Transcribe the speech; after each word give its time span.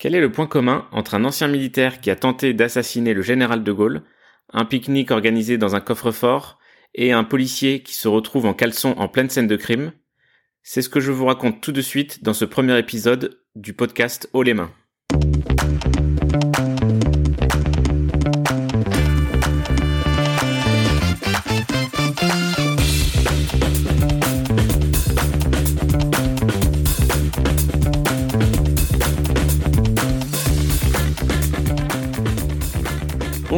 Quel 0.00 0.14
est 0.14 0.20
le 0.22 0.32
point 0.32 0.46
commun 0.46 0.88
entre 0.92 1.14
un 1.14 1.26
ancien 1.26 1.46
militaire 1.46 2.00
qui 2.00 2.10
a 2.10 2.16
tenté 2.16 2.54
d'assassiner 2.54 3.12
le 3.12 3.20
général 3.20 3.62
de 3.62 3.70
Gaulle, 3.70 4.02
un 4.50 4.64
pique-nique 4.64 5.10
organisé 5.10 5.58
dans 5.58 5.76
un 5.76 5.80
coffre-fort 5.80 6.58
et 6.94 7.12
un 7.12 7.22
policier 7.22 7.82
qui 7.82 7.92
se 7.92 8.08
retrouve 8.08 8.46
en 8.46 8.54
caleçon 8.54 8.94
en 8.96 9.08
pleine 9.08 9.28
scène 9.28 9.46
de 9.46 9.56
crime? 9.56 9.92
C'est 10.62 10.80
ce 10.80 10.88
que 10.88 11.00
je 11.00 11.12
vous 11.12 11.26
raconte 11.26 11.60
tout 11.60 11.72
de 11.72 11.82
suite 11.82 12.24
dans 12.24 12.32
ce 12.32 12.46
premier 12.46 12.78
épisode 12.78 13.42
du 13.56 13.74
podcast 13.74 14.30
Haut 14.32 14.42
les 14.42 14.54
mains. 14.54 14.72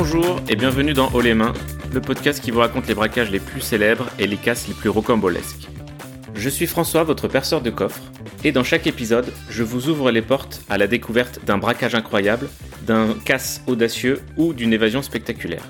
Bonjour 0.04 0.40
et 0.48 0.56
bienvenue 0.56 0.94
dans 0.94 1.12
Haut 1.12 1.20
les 1.20 1.32
mains, 1.32 1.52
le 1.92 2.00
podcast 2.00 2.42
qui 2.42 2.50
vous 2.50 2.58
raconte 2.58 2.88
les 2.88 2.94
braquages 2.94 3.30
les 3.30 3.38
plus 3.38 3.60
célèbres 3.60 4.08
et 4.18 4.26
les 4.26 4.36
casses 4.36 4.66
les 4.66 4.74
plus 4.74 4.88
rocambolesques. 4.88 5.68
Je 6.34 6.48
suis 6.48 6.66
François, 6.66 7.04
votre 7.04 7.28
perceur 7.28 7.60
de 7.60 7.70
coffres, 7.70 8.02
et 8.42 8.50
dans 8.50 8.64
chaque 8.64 8.88
épisode, 8.88 9.32
je 9.48 9.62
vous 9.62 9.88
ouvre 9.88 10.10
les 10.10 10.20
portes 10.20 10.62
à 10.68 10.76
la 10.76 10.88
découverte 10.88 11.38
d'un 11.44 11.56
braquage 11.56 11.94
incroyable, 11.94 12.48
d'un 12.84 13.14
casse 13.24 13.62
audacieux 13.68 14.20
ou 14.36 14.54
d'une 14.54 14.72
évasion 14.72 15.02
spectaculaire. 15.02 15.62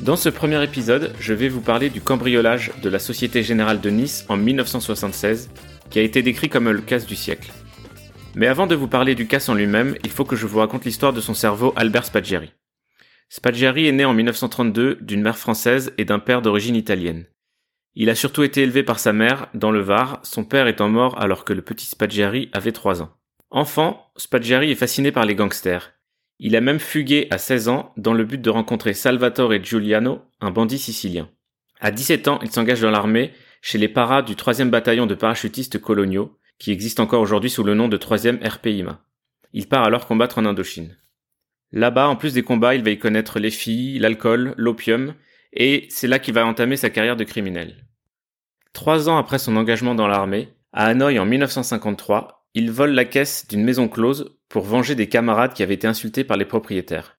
Dans 0.00 0.16
ce 0.16 0.30
premier 0.30 0.64
épisode, 0.64 1.12
je 1.20 1.34
vais 1.34 1.50
vous 1.50 1.60
parler 1.60 1.90
du 1.90 2.00
cambriolage 2.00 2.72
de 2.82 2.88
la 2.88 2.98
Société 2.98 3.42
Générale 3.42 3.82
de 3.82 3.90
Nice 3.90 4.24
en 4.30 4.38
1976, 4.38 5.50
qui 5.90 5.98
a 5.98 6.02
été 6.02 6.22
décrit 6.22 6.48
comme 6.48 6.70
le 6.70 6.80
casse 6.80 7.04
du 7.04 7.14
siècle. 7.14 7.52
Mais 8.34 8.46
avant 8.46 8.66
de 8.66 8.74
vous 8.74 8.88
parler 8.88 9.14
du 9.14 9.26
casse 9.26 9.50
en 9.50 9.54
lui-même, 9.54 9.96
il 10.02 10.10
faut 10.10 10.24
que 10.24 10.34
je 10.34 10.46
vous 10.46 10.60
raconte 10.60 10.86
l'histoire 10.86 11.12
de 11.12 11.20
son 11.20 11.34
cerveau 11.34 11.74
Albert 11.76 12.06
Spaggiari. 12.06 12.52
Spaggiari 13.28 13.86
est 13.86 13.92
né 13.92 14.04
en 14.04 14.14
1932 14.14 14.98
d'une 15.00 15.22
mère 15.22 15.38
française 15.38 15.92
et 15.98 16.04
d'un 16.04 16.18
père 16.18 16.40
d'origine 16.40 16.76
italienne. 16.76 17.26
Il 17.94 18.10
a 18.10 18.14
surtout 18.14 18.42
été 18.42 18.62
élevé 18.62 18.82
par 18.82 18.98
sa 18.98 19.12
mère 19.12 19.48
dans 19.54 19.70
le 19.70 19.80
Var, 19.80 20.20
son 20.22 20.44
père 20.44 20.66
étant 20.66 20.88
mort 20.88 21.20
alors 21.20 21.44
que 21.44 21.52
le 21.52 21.62
petit 21.62 21.86
Spaggiari 21.86 22.48
avait 22.52 22.72
3 22.72 23.02
ans. 23.02 23.10
Enfant, 23.50 24.10
Spaggiari 24.16 24.70
est 24.70 24.76
fasciné 24.76 25.12
par 25.12 25.24
les 25.24 25.34
gangsters. 25.34 25.92
Il 26.38 26.54
a 26.54 26.60
même 26.60 26.78
fugué 26.78 27.26
à 27.30 27.38
16 27.38 27.68
ans 27.68 27.92
dans 27.96 28.14
le 28.14 28.24
but 28.24 28.40
de 28.40 28.50
rencontrer 28.50 28.94
Salvatore 28.94 29.62
Giuliano, 29.62 30.22
un 30.40 30.50
bandit 30.50 30.78
sicilien. 30.78 31.28
À 31.80 31.90
17 31.90 32.28
ans, 32.28 32.38
il 32.42 32.50
s'engage 32.50 32.80
dans 32.80 32.90
l'armée 32.90 33.32
chez 33.60 33.78
les 33.78 33.88
paras 33.88 34.22
du 34.22 34.34
3e 34.34 34.70
bataillon 34.70 35.06
de 35.06 35.14
parachutistes 35.14 35.80
coloniaux, 35.80 36.38
qui 36.58 36.70
existe 36.70 37.00
encore 37.00 37.20
aujourd'hui 37.20 37.50
sous 37.50 37.64
le 37.64 37.74
nom 37.74 37.88
de 37.88 37.96
3e 37.96 38.46
RPIMA. 38.46 39.00
Il 39.52 39.66
part 39.66 39.84
alors 39.84 40.06
combattre 40.06 40.38
en 40.38 40.44
Indochine. 40.44 40.96
Là-bas, 41.72 42.08
en 42.08 42.16
plus 42.16 42.32
des 42.32 42.42
combats, 42.42 42.74
il 42.74 42.82
va 42.82 42.90
y 42.90 42.98
connaître 42.98 43.38
les 43.38 43.50
filles, 43.50 43.98
l'alcool, 43.98 44.54
l'opium, 44.56 45.14
et 45.52 45.86
c'est 45.90 46.08
là 46.08 46.18
qu'il 46.18 46.34
va 46.34 46.46
entamer 46.46 46.76
sa 46.76 46.90
carrière 46.90 47.16
de 47.16 47.24
criminel. 47.24 47.86
Trois 48.72 49.08
ans 49.08 49.18
après 49.18 49.38
son 49.38 49.56
engagement 49.56 49.94
dans 49.94 50.08
l'armée, 50.08 50.48
à 50.72 50.86
Hanoï 50.86 51.18
en 51.18 51.26
1953, 51.26 52.46
il 52.54 52.70
vole 52.70 52.92
la 52.92 53.04
caisse 53.04 53.46
d'une 53.48 53.64
maison 53.64 53.88
close 53.88 54.36
pour 54.48 54.64
venger 54.64 54.94
des 54.94 55.08
camarades 55.08 55.52
qui 55.52 55.62
avaient 55.62 55.74
été 55.74 55.86
insultés 55.86 56.24
par 56.24 56.36
les 56.36 56.44
propriétaires. 56.44 57.18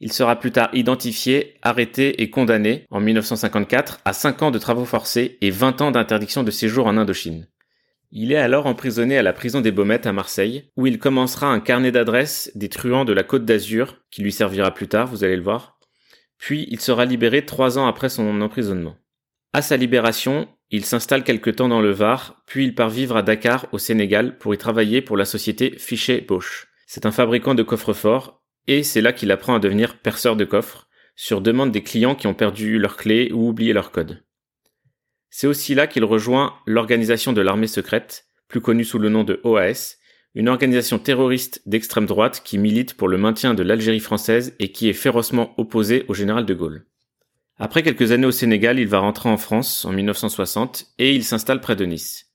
Il 0.00 0.12
sera 0.12 0.38
plus 0.38 0.52
tard 0.52 0.70
identifié, 0.74 1.56
arrêté 1.62 2.22
et 2.22 2.30
condamné 2.30 2.86
en 2.90 3.00
1954 3.00 4.00
à 4.04 4.12
5 4.12 4.42
ans 4.42 4.50
de 4.52 4.58
travaux 4.58 4.84
forcés 4.84 5.38
et 5.40 5.50
20 5.50 5.80
ans 5.80 5.90
d'interdiction 5.90 6.44
de 6.44 6.52
séjour 6.52 6.86
en 6.86 6.96
Indochine. 6.96 7.48
Il 8.10 8.32
est 8.32 8.36
alors 8.36 8.66
emprisonné 8.66 9.18
à 9.18 9.22
la 9.22 9.34
prison 9.34 9.60
des 9.60 9.70
Baumettes 9.70 10.06
à 10.06 10.12
Marseille, 10.12 10.70
où 10.76 10.86
il 10.86 10.98
commencera 10.98 11.48
un 11.48 11.60
carnet 11.60 11.92
d'adresses 11.92 12.50
des 12.54 12.70
truands 12.70 13.04
de 13.04 13.12
la 13.12 13.22
Côte 13.22 13.44
d'Azur, 13.44 13.96
qui 14.10 14.22
lui 14.22 14.32
servira 14.32 14.72
plus 14.72 14.88
tard, 14.88 15.08
vous 15.08 15.24
allez 15.24 15.36
le 15.36 15.42
voir. 15.42 15.78
Puis 16.38 16.66
il 16.70 16.80
sera 16.80 17.04
libéré 17.04 17.44
trois 17.44 17.78
ans 17.78 17.86
après 17.86 18.08
son 18.08 18.40
emprisonnement. 18.40 18.96
À 19.52 19.60
sa 19.60 19.76
libération, 19.76 20.48
il 20.70 20.84
s'installe 20.84 21.24
quelque 21.24 21.50
temps 21.50 21.68
dans 21.68 21.82
le 21.82 21.90
Var, 21.90 22.42
puis 22.46 22.64
il 22.64 22.74
part 22.74 22.90
vivre 22.90 23.16
à 23.16 23.22
Dakar, 23.22 23.66
au 23.72 23.78
Sénégal, 23.78 24.38
pour 24.38 24.54
y 24.54 24.58
travailler 24.58 25.02
pour 25.02 25.16
la 25.16 25.24
société 25.24 25.74
Fichet 25.78 26.22
Bosch. 26.22 26.68
C'est 26.86 27.06
un 27.06 27.12
fabricant 27.12 27.54
de 27.54 27.62
coffres-forts, 27.62 28.42
et 28.66 28.82
c'est 28.82 29.00
là 29.00 29.12
qu'il 29.12 29.30
apprend 29.32 29.54
à 29.54 29.58
devenir 29.58 29.98
perceur 29.98 30.36
de 30.36 30.44
coffres, 30.44 30.88
sur 31.16 31.40
demande 31.40 31.72
des 31.72 31.82
clients 31.82 32.14
qui 32.14 32.26
ont 32.26 32.34
perdu 32.34 32.78
leurs 32.78 32.96
clés 32.96 33.32
ou 33.32 33.48
oublié 33.48 33.72
leur 33.72 33.90
code. 33.90 34.22
C'est 35.40 35.46
aussi 35.46 35.76
là 35.76 35.86
qu'il 35.86 36.04
rejoint 36.04 36.56
l'organisation 36.66 37.32
de 37.32 37.40
l'armée 37.40 37.68
secrète, 37.68 38.26
plus 38.48 38.60
connue 38.60 38.84
sous 38.84 38.98
le 38.98 39.08
nom 39.08 39.22
de 39.22 39.40
OAS, 39.44 39.94
une 40.34 40.48
organisation 40.48 40.98
terroriste 40.98 41.62
d'extrême 41.64 42.06
droite 42.06 42.42
qui 42.44 42.58
milite 42.58 42.94
pour 42.94 43.06
le 43.06 43.18
maintien 43.18 43.54
de 43.54 43.62
l'Algérie 43.62 44.00
française 44.00 44.56
et 44.58 44.72
qui 44.72 44.88
est 44.88 44.92
férocement 44.92 45.54
opposée 45.56 46.04
au 46.08 46.14
général 46.14 46.44
de 46.44 46.54
Gaulle. 46.54 46.86
Après 47.56 47.84
quelques 47.84 48.10
années 48.10 48.26
au 48.26 48.32
Sénégal, 48.32 48.80
il 48.80 48.88
va 48.88 48.98
rentrer 48.98 49.28
en 49.28 49.36
France 49.36 49.84
en 49.84 49.92
1960 49.92 50.86
et 50.98 51.14
il 51.14 51.22
s'installe 51.22 51.60
près 51.60 51.76
de 51.76 51.84
Nice. 51.84 52.32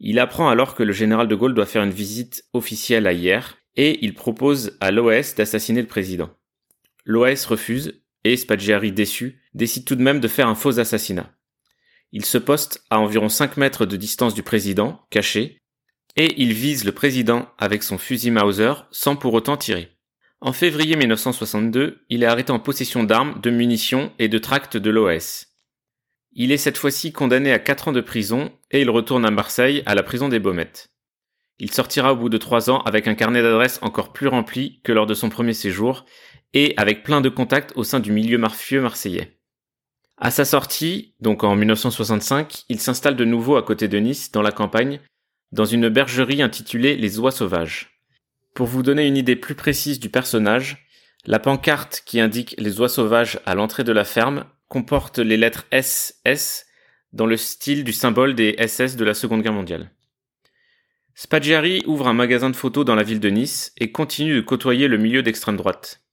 Il 0.00 0.18
apprend 0.18 0.48
alors 0.48 0.74
que 0.74 0.82
le 0.82 0.94
général 0.94 1.28
de 1.28 1.34
Gaulle 1.34 1.52
doit 1.52 1.66
faire 1.66 1.84
une 1.84 1.90
visite 1.90 2.46
officielle 2.54 3.06
à 3.06 3.12
Hier 3.12 3.58
et 3.74 4.02
il 4.02 4.14
propose 4.14 4.78
à 4.80 4.92
l'OAS 4.92 5.34
d'assassiner 5.36 5.82
le 5.82 5.88
président. 5.88 6.30
L'OAS 7.04 7.44
refuse 7.50 8.00
et 8.24 8.38
Spaggiari 8.38 8.92
déçu 8.92 9.42
décide 9.52 9.84
tout 9.84 9.94
de 9.94 10.02
même 10.02 10.20
de 10.20 10.28
faire 10.28 10.48
un 10.48 10.54
faux 10.54 10.80
assassinat. 10.80 11.35
Il 12.12 12.24
se 12.24 12.38
poste 12.38 12.84
à 12.90 12.98
environ 12.98 13.28
5 13.28 13.56
mètres 13.56 13.86
de 13.86 13.96
distance 13.96 14.34
du 14.34 14.42
président, 14.42 15.00
caché, 15.10 15.58
et 16.16 16.40
il 16.40 16.52
vise 16.52 16.84
le 16.84 16.92
président 16.92 17.48
avec 17.58 17.82
son 17.82 17.98
fusil 17.98 18.30
Mauser 18.30 18.72
sans 18.90 19.16
pour 19.16 19.34
autant 19.34 19.56
tirer. 19.56 19.90
En 20.40 20.52
février 20.52 20.96
1962, 20.96 22.04
il 22.08 22.22
est 22.22 22.26
arrêté 22.26 22.52
en 22.52 22.58
possession 22.58 23.04
d'armes, 23.04 23.40
de 23.40 23.50
munitions 23.50 24.12
et 24.18 24.28
de 24.28 24.38
tracts 24.38 24.76
de 24.76 24.90
l'OS. 24.90 25.46
Il 26.32 26.52
est 26.52 26.58
cette 26.58 26.76
fois-ci 26.76 27.12
condamné 27.12 27.52
à 27.52 27.58
4 27.58 27.88
ans 27.88 27.92
de 27.92 28.00
prison 28.00 28.52
et 28.70 28.82
il 28.82 28.90
retourne 28.90 29.24
à 29.24 29.30
Marseille 29.30 29.82
à 29.86 29.94
la 29.94 30.02
prison 30.02 30.28
des 30.28 30.38
Baumettes. 30.38 30.88
Il 31.58 31.72
sortira 31.72 32.12
au 32.12 32.16
bout 32.16 32.28
de 32.28 32.36
3 32.36 32.68
ans 32.68 32.80
avec 32.82 33.08
un 33.08 33.14
carnet 33.14 33.42
d'adresses 33.42 33.78
encore 33.80 34.12
plus 34.12 34.28
rempli 34.28 34.80
que 34.84 34.92
lors 34.92 35.06
de 35.06 35.14
son 35.14 35.30
premier 35.30 35.54
séjour 35.54 36.04
et 36.52 36.74
avec 36.76 37.02
plein 37.02 37.22
de 37.22 37.30
contacts 37.30 37.72
au 37.76 37.84
sein 37.84 38.00
du 38.00 38.12
milieu 38.12 38.36
mafieux 38.36 38.82
marseillais. 38.82 39.35
À 40.18 40.30
sa 40.30 40.46
sortie, 40.46 41.14
donc 41.20 41.44
en 41.44 41.54
1965, 41.56 42.64
il 42.70 42.80
s'installe 42.80 43.16
de 43.16 43.24
nouveau 43.26 43.56
à 43.56 43.62
côté 43.62 43.86
de 43.86 43.98
Nice, 43.98 44.32
dans 44.32 44.42
la 44.42 44.52
campagne, 44.52 45.00
dans 45.52 45.66
une 45.66 45.90
bergerie 45.90 46.40
intitulée 46.40 46.96
Les 46.96 47.18
Oies 47.18 47.30
Sauvages. 47.30 48.00
Pour 48.54 48.66
vous 48.66 48.82
donner 48.82 49.06
une 49.06 49.18
idée 49.18 49.36
plus 49.36 49.54
précise 49.54 50.00
du 50.00 50.08
personnage, 50.08 50.86
la 51.26 51.38
pancarte 51.38 52.02
qui 52.06 52.20
indique 52.20 52.54
les 52.56 52.80
oies 52.80 52.88
sauvages 52.88 53.40
à 53.44 53.54
l'entrée 53.54 53.84
de 53.84 53.92
la 53.92 54.04
ferme 54.04 54.44
comporte 54.68 55.18
les 55.18 55.36
lettres 55.36 55.66
SS 55.72 56.66
dans 57.12 57.26
le 57.26 57.36
style 57.36 57.84
du 57.84 57.92
symbole 57.92 58.34
des 58.34 58.56
SS 58.64 58.96
de 58.96 59.04
la 59.04 59.12
Seconde 59.12 59.42
Guerre 59.42 59.52
mondiale. 59.52 59.90
Spaggiari 61.14 61.82
ouvre 61.86 62.08
un 62.08 62.12
magasin 62.12 62.48
de 62.48 62.56
photos 62.56 62.84
dans 62.84 62.94
la 62.94 63.02
ville 63.02 63.20
de 63.20 63.28
Nice 63.28 63.72
et 63.76 63.92
continue 63.92 64.36
de 64.36 64.40
côtoyer 64.40 64.88
le 64.88 64.98
milieu 64.98 65.22
d'extrême 65.22 65.56
droite. 65.56 66.05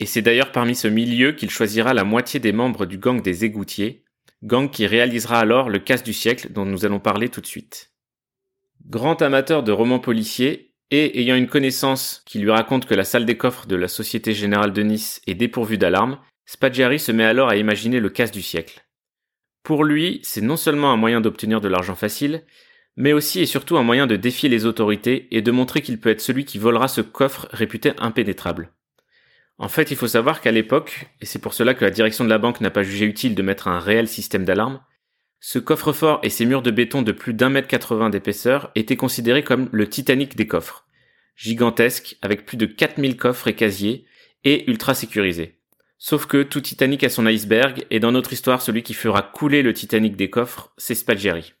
Et 0.00 0.06
c'est 0.06 0.22
d'ailleurs 0.22 0.50
parmi 0.50 0.74
ce 0.74 0.88
milieu 0.88 1.32
qu'il 1.32 1.50
choisira 1.50 1.92
la 1.92 2.04
moitié 2.04 2.40
des 2.40 2.52
membres 2.52 2.86
du 2.86 2.96
gang 2.96 3.22
des 3.22 3.44
égoutiers, 3.44 4.02
gang 4.42 4.70
qui 4.70 4.86
réalisera 4.86 5.38
alors 5.38 5.68
le 5.68 5.78
casse 5.78 6.02
du 6.02 6.14
siècle 6.14 6.48
dont 6.50 6.64
nous 6.64 6.86
allons 6.86 7.00
parler 7.00 7.28
tout 7.28 7.42
de 7.42 7.46
suite. 7.46 7.92
Grand 8.86 9.20
amateur 9.20 9.62
de 9.62 9.72
romans 9.72 9.98
policiers, 9.98 10.72
et 10.90 11.20
ayant 11.20 11.36
une 11.36 11.46
connaissance 11.46 12.22
qui 12.26 12.38
lui 12.38 12.50
raconte 12.50 12.86
que 12.86 12.94
la 12.94 13.04
salle 13.04 13.26
des 13.26 13.36
coffres 13.36 13.66
de 13.66 13.76
la 13.76 13.86
Société 13.88 14.32
Générale 14.32 14.72
de 14.72 14.82
Nice 14.82 15.20
est 15.26 15.34
dépourvue 15.34 15.78
d'alarme, 15.78 16.18
Spaggiari 16.46 16.98
se 16.98 17.12
met 17.12 17.24
alors 17.24 17.50
à 17.50 17.56
imaginer 17.56 18.00
le 18.00 18.10
casse 18.10 18.32
du 18.32 18.42
siècle. 18.42 18.84
Pour 19.62 19.84
lui, 19.84 20.20
c'est 20.24 20.40
non 20.40 20.56
seulement 20.56 20.90
un 20.90 20.96
moyen 20.96 21.20
d'obtenir 21.20 21.60
de 21.60 21.68
l'argent 21.68 21.94
facile, 21.94 22.42
mais 22.96 23.12
aussi 23.12 23.40
et 23.40 23.46
surtout 23.46 23.76
un 23.76 23.84
moyen 23.84 24.06
de 24.06 24.16
défier 24.16 24.48
les 24.48 24.64
autorités 24.64 25.28
et 25.30 25.42
de 25.42 25.50
montrer 25.52 25.82
qu'il 25.82 26.00
peut 26.00 26.10
être 26.10 26.20
celui 26.22 26.44
qui 26.44 26.58
volera 26.58 26.88
ce 26.88 27.02
coffre 27.02 27.48
réputé 27.52 27.92
impénétrable. 27.98 28.72
En 29.60 29.68
fait, 29.68 29.90
il 29.90 29.96
faut 29.98 30.08
savoir 30.08 30.40
qu'à 30.40 30.52
l'époque, 30.52 31.06
et 31.20 31.26
c'est 31.26 31.38
pour 31.38 31.52
cela 31.52 31.74
que 31.74 31.84
la 31.84 31.90
direction 31.90 32.24
de 32.24 32.30
la 32.30 32.38
banque 32.38 32.62
n'a 32.62 32.70
pas 32.70 32.82
jugé 32.82 33.04
utile 33.04 33.34
de 33.34 33.42
mettre 33.42 33.68
un 33.68 33.78
réel 33.78 34.08
système 34.08 34.46
d'alarme, 34.46 34.80
ce 35.38 35.58
coffre-fort 35.58 36.18
et 36.22 36.30
ses 36.30 36.46
murs 36.46 36.62
de 36.62 36.70
béton 36.70 37.02
de 37.02 37.12
plus 37.12 37.34
d'un 37.34 37.50
mètre 37.50 37.68
quatre-vingts 37.68 38.08
d'épaisseur 38.08 38.70
étaient 38.74 38.96
considérés 38.96 39.44
comme 39.44 39.68
le 39.70 39.86
Titanic 39.86 40.34
des 40.34 40.46
coffres. 40.46 40.86
Gigantesque, 41.36 42.16
avec 42.22 42.46
plus 42.46 42.56
de 42.56 42.64
4000 42.64 43.18
coffres 43.18 43.48
et 43.48 43.54
casiers, 43.54 44.06
et 44.44 44.68
ultra 44.70 44.94
sécurisé. 44.94 45.58
Sauf 45.98 46.24
que 46.24 46.42
tout 46.42 46.62
Titanic 46.62 47.04
a 47.04 47.10
son 47.10 47.26
iceberg, 47.26 47.84
et 47.90 48.00
dans 48.00 48.12
notre 48.12 48.32
histoire, 48.32 48.62
celui 48.62 48.82
qui 48.82 48.94
fera 48.94 49.20
couler 49.20 49.62
le 49.62 49.74
Titanic 49.74 50.16
des 50.16 50.30
coffres, 50.30 50.72
c'est 50.78 50.94
Spaggiari. 50.94 51.52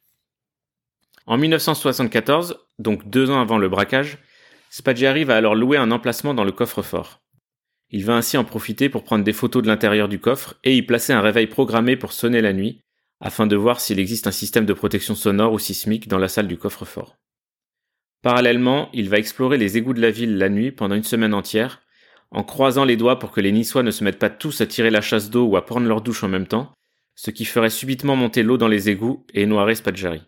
En 1.26 1.36
1974, 1.36 2.66
donc 2.78 3.10
deux 3.10 3.28
ans 3.28 3.42
avant 3.42 3.58
le 3.58 3.68
braquage, 3.68 4.16
Spaggiari 4.70 5.24
va 5.24 5.36
alors 5.36 5.54
louer 5.54 5.76
un 5.76 5.90
emplacement 5.90 6.32
dans 6.32 6.44
le 6.44 6.52
coffre-fort. 6.52 7.20
Il 7.90 8.04
va 8.04 8.16
ainsi 8.16 8.36
en 8.36 8.44
profiter 8.44 8.88
pour 8.88 9.02
prendre 9.02 9.24
des 9.24 9.32
photos 9.32 9.62
de 9.62 9.68
l'intérieur 9.68 10.08
du 10.08 10.20
coffre 10.20 10.54
et 10.62 10.76
y 10.76 10.82
placer 10.82 11.12
un 11.12 11.20
réveil 11.20 11.48
programmé 11.48 11.96
pour 11.96 12.12
sonner 12.12 12.40
la 12.40 12.52
nuit, 12.52 12.80
afin 13.20 13.46
de 13.46 13.56
voir 13.56 13.80
s'il 13.80 13.98
existe 13.98 14.26
un 14.26 14.32
système 14.32 14.64
de 14.64 14.72
protection 14.72 15.14
sonore 15.14 15.52
ou 15.52 15.58
sismique 15.58 16.08
dans 16.08 16.18
la 16.18 16.28
salle 16.28 16.48
du 16.48 16.56
coffre-fort. 16.56 17.16
Parallèlement, 18.22 18.90
il 18.92 19.08
va 19.08 19.18
explorer 19.18 19.58
les 19.58 19.76
égouts 19.76 19.94
de 19.94 20.00
la 20.00 20.10
ville 20.10 20.38
la 20.38 20.48
nuit 20.48 20.70
pendant 20.70 20.94
une 20.94 21.04
semaine 21.04 21.34
entière, 21.34 21.82
en 22.30 22.44
croisant 22.44 22.84
les 22.84 22.96
doigts 22.96 23.18
pour 23.18 23.32
que 23.32 23.40
les 23.40 23.50
Niçois 23.50 23.82
ne 23.82 23.90
se 23.90 24.04
mettent 24.04 24.18
pas 24.18 24.30
tous 24.30 24.60
à 24.60 24.66
tirer 24.66 24.90
la 24.90 25.00
chasse 25.00 25.30
d'eau 25.30 25.46
ou 25.46 25.56
à 25.56 25.66
prendre 25.66 25.88
leur 25.88 26.00
douche 26.00 26.22
en 26.22 26.28
même 26.28 26.46
temps, 26.46 26.72
ce 27.16 27.30
qui 27.30 27.44
ferait 27.44 27.70
subitement 27.70 28.14
monter 28.14 28.42
l'eau 28.42 28.56
dans 28.56 28.68
les 28.68 28.88
égouts 28.88 29.26
et 29.34 29.46
noirer 29.46 29.74
Spadjari. 29.74 30.22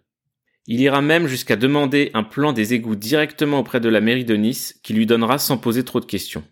Il 0.66 0.80
ira 0.80 1.00
même 1.00 1.26
jusqu'à 1.26 1.56
demander 1.56 2.10
un 2.14 2.22
plan 2.22 2.52
des 2.52 2.74
égouts 2.74 2.96
directement 2.96 3.60
auprès 3.60 3.80
de 3.80 3.88
la 3.88 4.00
mairie 4.00 4.24
de 4.24 4.36
Nice, 4.36 4.78
qui 4.82 4.94
lui 4.94 5.06
donnera 5.06 5.38
sans 5.38 5.58
poser 5.58 5.84
trop 5.84 6.00
de 6.00 6.04
questions. 6.06 6.44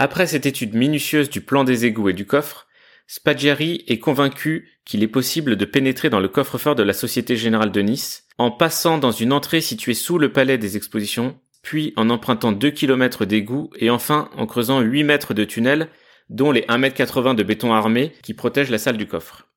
Après 0.00 0.28
cette 0.28 0.46
étude 0.46 0.76
minutieuse 0.76 1.28
du 1.28 1.40
plan 1.40 1.64
des 1.64 1.84
égouts 1.84 2.08
et 2.08 2.12
du 2.12 2.24
coffre, 2.24 2.68
Spaggiari 3.08 3.82
est 3.88 3.98
convaincu 3.98 4.68
qu'il 4.84 5.02
est 5.02 5.08
possible 5.08 5.56
de 5.56 5.64
pénétrer 5.64 6.08
dans 6.08 6.20
le 6.20 6.28
coffre-fort 6.28 6.76
de 6.76 6.84
la 6.84 6.92
Société 6.92 7.34
Générale 7.34 7.72
de 7.72 7.80
Nice 7.80 8.28
en 8.38 8.52
passant 8.52 8.98
dans 8.98 9.10
une 9.10 9.32
entrée 9.32 9.60
située 9.60 9.94
sous 9.94 10.18
le 10.18 10.32
palais 10.32 10.56
des 10.56 10.76
expositions, 10.76 11.36
puis 11.62 11.94
en 11.96 12.10
empruntant 12.10 12.52
2 12.52 12.70
km 12.70 13.24
d'égouts 13.24 13.70
et 13.76 13.90
enfin 13.90 14.30
en 14.36 14.46
creusant 14.46 14.80
8 14.82 15.02
mètres 15.02 15.34
de 15.34 15.42
tunnels, 15.42 15.88
dont 16.30 16.52
les 16.52 16.62
1,80 16.62 17.30
m 17.30 17.34
de 17.34 17.42
béton 17.42 17.74
armé 17.74 18.12
qui 18.22 18.34
protègent 18.34 18.70
la 18.70 18.78
salle 18.78 18.98
du 18.98 19.08
coffre. 19.08 19.48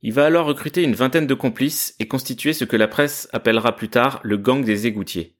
Il 0.00 0.14
va 0.14 0.24
alors 0.24 0.46
recruter 0.46 0.82
une 0.82 0.94
vingtaine 0.94 1.26
de 1.26 1.34
complices 1.34 1.94
et 1.98 2.08
constituer 2.08 2.54
ce 2.54 2.64
que 2.64 2.76
la 2.78 2.88
presse 2.88 3.28
appellera 3.34 3.76
plus 3.76 3.90
tard 3.90 4.20
le 4.22 4.38
gang 4.38 4.64
des 4.64 4.86
égoutiers. 4.86 5.33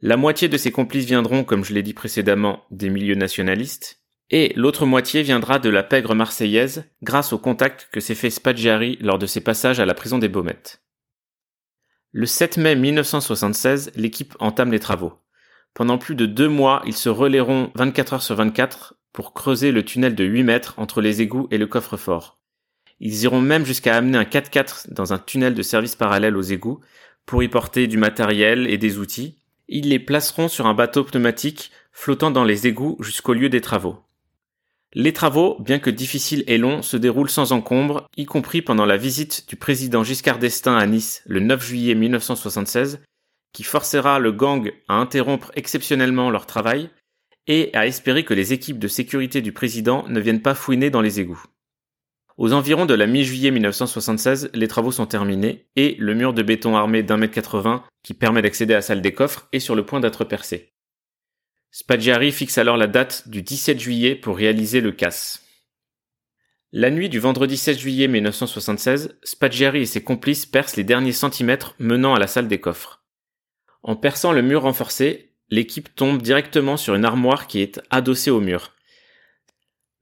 La 0.00 0.16
moitié 0.16 0.48
de 0.48 0.56
ces 0.56 0.70
complices 0.70 1.06
viendront, 1.06 1.42
comme 1.42 1.64
je 1.64 1.74
l'ai 1.74 1.82
dit 1.82 1.94
précédemment, 1.94 2.64
des 2.70 2.88
milieux 2.88 3.16
nationalistes, 3.16 4.00
et 4.30 4.52
l'autre 4.54 4.86
moitié 4.86 5.22
viendra 5.22 5.58
de 5.58 5.70
la 5.70 5.82
pègre 5.82 6.14
marseillaise 6.14 6.84
grâce 7.02 7.32
au 7.32 7.38
contact 7.38 7.88
que 7.92 8.00
s'est 8.00 8.14
fait 8.14 8.30
Spaggiari 8.30 8.98
lors 9.00 9.18
de 9.18 9.26
ses 9.26 9.40
passages 9.40 9.80
à 9.80 9.86
la 9.86 9.94
prison 9.94 10.18
des 10.18 10.28
Baumettes. 10.28 10.82
Le 12.12 12.26
7 12.26 12.58
mai 12.58 12.76
1976, 12.76 13.92
l'équipe 13.96 14.36
entame 14.38 14.70
les 14.70 14.80
travaux. 14.80 15.14
Pendant 15.74 15.98
plus 15.98 16.14
de 16.14 16.26
deux 16.26 16.48
mois, 16.48 16.82
ils 16.86 16.96
se 16.96 17.08
relayeront 17.08 17.70
24 17.74 18.12
heures 18.14 18.22
sur 18.22 18.36
24 18.36 18.94
pour 19.12 19.34
creuser 19.34 19.72
le 19.72 19.84
tunnel 19.84 20.14
de 20.14 20.24
8 20.24 20.42
mètres 20.42 20.74
entre 20.76 21.00
les 21.00 21.22
égouts 21.22 21.48
et 21.50 21.58
le 21.58 21.66
coffre-fort. 21.66 22.38
Ils 23.00 23.22
iront 23.22 23.40
même 23.40 23.64
jusqu'à 23.64 23.96
amener 23.96 24.18
un 24.18 24.24
4x4 24.24 24.92
dans 24.92 25.12
un 25.12 25.18
tunnel 25.18 25.54
de 25.54 25.62
service 25.62 25.96
parallèle 25.96 26.36
aux 26.36 26.42
égouts 26.42 26.80
pour 27.26 27.42
y 27.42 27.48
porter 27.48 27.86
du 27.86 27.98
matériel 27.98 28.66
et 28.68 28.78
des 28.78 28.98
outils. 28.98 29.37
Ils 29.68 29.90
les 29.90 29.98
placeront 29.98 30.48
sur 30.48 30.66
un 30.66 30.74
bateau 30.74 31.04
pneumatique 31.04 31.70
flottant 31.92 32.30
dans 32.30 32.44
les 32.44 32.66
égouts 32.66 32.96
jusqu'au 33.00 33.34
lieu 33.34 33.48
des 33.48 33.60
travaux. 33.60 33.98
Les 34.94 35.12
travaux, 35.12 35.58
bien 35.60 35.78
que 35.78 35.90
difficiles 35.90 36.44
et 36.46 36.56
longs, 36.56 36.80
se 36.80 36.96
déroulent 36.96 37.28
sans 37.28 37.52
encombre, 37.52 38.08
y 38.16 38.24
compris 38.24 38.62
pendant 38.62 38.86
la 38.86 38.96
visite 38.96 39.46
du 39.46 39.56
président 39.56 40.02
Giscard 40.02 40.38
d'Estaing 40.38 40.78
à 40.78 40.86
Nice 40.86 41.22
le 41.26 41.40
9 41.40 41.62
juillet 41.62 41.94
1976, 41.94 43.00
qui 43.52 43.62
forcera 43.62 44.18
le 44.18 44.32
gang 44.32 44.72
à 44.88 44.94
interrompre 44.94 45.52
exceptionnellement 45.54 46.30
leur 46.30 46.46
travail 46.46 46.88
et 47.46 47.70
à 47.74 47.86
espérer 47.86 48.24
que 48.24 48.34
les 48.34 48.54
équipes 48.54 48.78
de 48.78 48.88
sécurité 48.88 49.42
du 49.42 49.52
président 49.52 50.06
ne 50.08 50.20
viennent 50.20 50.42
pas 50.42 50.54
fouiner 50.54 50.88
dans 50.88 51.02
les 51.02 51.20
égouts. 51.20 51.44
Aux 52.38 52.52
environs 52.52 52.86
de 52.86 52.94
la 52.94 53.08
mi-juillet 53.08 53.50
1976, 53.50 54.50
les 54.54 54.68
travaux 54.68 54.92
sont 54.92 55.06
terminés 55.06 55.66
et 55.74 55.96
le 55.98 56.14
mur 56.14 56.32
de 56.32 56.44
béton 56.44 56.76
armé 56.76 57.02
d'un 57.02 57.16
mètre 57.16 57.34
80 57.34 57.82
qui 58.04 58.14
permet 58.14 58.42
d'accéder 58.42 58.74
à 58.74 58.76
la 58.76 58.82
salle 58.82 59.02
des 59.02 59.12
coffres 59.12 59.48
est 59.52 59.58
sur 59.58 59.74
le 59.74 59.84
point 59.84 59.98
d'être 59.98 60.22
percé. 60.22 60.72
Spaggiari 61.72 62.30
fixe 62.30 62.56
alors 62.56 62.76
la 62.76 62.86
date 62.86 63.26
du 63.28 63.42
17 63.42 63.80
juillet 63.80 64.14
pour 64.14 64.36
réaliser 64.36 64.80
le 64.80 64.92
casse. 64.92 65.42
La 66.70 66.90
nuit 66.90 67.08
du 67.08 67.18
vendredi 67.18 67.56
16 67.56 67.76
juillet 67.76 68.06
1976, 68.06 69.18
Spaggiari 69.24 69.80
et 69.80 69.86
ses 69.86 70.04
complices 70.04 70.46
percent 70.46 70.76
les 70.76 70.84
derniers 70.84 71.10
centimètres 71.10 71.74
menant 71.80 72.14
à 72.14 72.20
la 72.20 72.28
salle 72.28 72.46
des 72.46 72.60
coffres. 72.60 73.02
En 73.82 73.96
perçant 73.96 74.30
le 74.30 74.42
mur 74.42 74.62
renforcé, 74.62 75.34
l'équipe 75.50 75.92
tombe 75.92 76.22
directement 76.22 76.76
sur 76.76 76.94
une 76.94 77.04
armoire 77.04 77.48
qui 77.48 77.62
est 77.62 77.80
adossée 77.90 78.30
au 78.30 78.40
mur. 78.40 78.76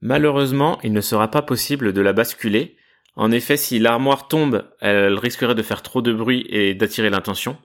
Malheureusement, 0.01 0.79
il 0.83 0.93
ne 0.93 1.01
sera 1.01 1.29
pas 1.29 1.41
possible 1.41 1.93
de 1.93 2.01
la 2.01 2.13
basculer. 2.13 2.77
En 3.15 3.31
effet, 3.31 3.57
si 3.57 3.79
l'armoire 3.79 4.27
tombe, 4.27 4.69
elle 4.79 5.17
risquerait 5.17 5.55
de 5.55 5.63
faire 5.63 5.81
trop 5.81 6.01
de 6.01 6.13
bruit 6.13 6.45
et 6.49 6.75
d'attirer 6.75 7.09
l'intention. 7.09 7.57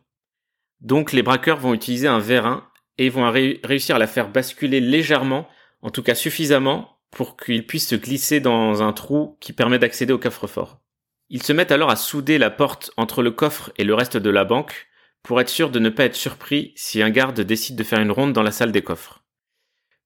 Donc 0.81 1.12
les 1.12 1.23
braqueurs 1.23 1.58
vont 1.58 1.75
utiliser 1.75 2.08
un 2.08 2.19
vérin 2.19 2.67
et 2.99 3.08
vont 3.08 3.31
réussir 3.31 3.96
à 3.96 3.99
la 3.99 4.06
faire 4.06 4.31
basculer 4.31 4.81
légèrement, 4.81 5.49
en 5.82 5.90
tout 5.90 6.02
cas 6.02 6.14
suffisamment, 6.14 6.99
pour 7.11 7.37
qu'ils 7.37 7.67
puissent 7.67 7.88
se 7.88 7.94
glisser 7.94 8.40
dans 8.40 8.82
un 8.82 8.93
trou 8.93 9.37
qui 9.40 9.52
permet 9.52 9.79
d'accéder 9.79 10.12
au 10.12 10.19
coffre-fort. 10.19 10.81
Ils 11.29 11.43
se 11.43 11.52
mettent 11.52 11.73
alors 11.73 11.90
à 11.90 11.96
souder 11.96 12.38
la 12.38 12.50
porte 12.50 12.90
entre 12.96 13.23
le 13.23 13.31
coffre 13.31 13.73
et 13.76 13.84
le 13.84 13.94
reste 13.94 14.17
de 14.17 14.31
la 14.31 14.44
banque 14.44 14.88
pour 15.23 15.40
être 15.40 15.49
sûr 15.49 15.70
de 15.70 15.79
ne 15.79 15.88
pas 15.88 16.05
être 16.05 16.17
surpris 16.17 16.73
si 16.76 17.02
un 17.02 17.11
garde 17.11 17.40
décide 17.40 17.76
de 17.76 17.84
faire 17.84 18.00
une 18.00 18.11
ronde 18.11 18.32
dans 18.32 18.43
la 18.43 18.50
salle 18.50 18.73
des 18.73 18.82
coffres. 18.82 19.23